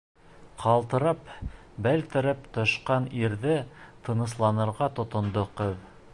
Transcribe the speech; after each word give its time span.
Ҡалтырап, 0.61 1.27
бәлтерәп 1.87 2.49
төшкән 2.57 3.07
ирҙе 3.21 3.61
тынысланырға 4.09 4.93
тотондо 5.01 5.47
ҡыҙ. 5.63 5.81